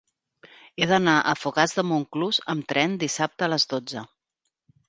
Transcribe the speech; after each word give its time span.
He 0.83 0.87
d'anar 0.91 1.13
a 1.19 1.35
Fogars 1.41 1.77
de 1.81 1.85
Montclús 1.89 2.39
amb 2.55 2.67
tren 2.73 2.99
dissabte 3.05 3.49
a 3.49 3.51
les 3.55 3.71
dotze. 3.75 4.09